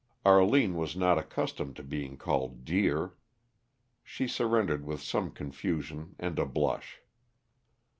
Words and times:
Arline 0.25 0.73
was 0.75 0.95
not 0.95 1.19
accustomed 1.19 1.75
to 1.75 1.83
being 1.83 2.17
called 2.17 2.65
"dear." 2.65 3.13
She 4.03 4.27
surrendered 4.27 4.83
with 4.83 4.99
some 5.03 5.29
confusion 5.29 6.15
and 6.17 6.39
a 6.39 6.45
blush. 6.47 7.01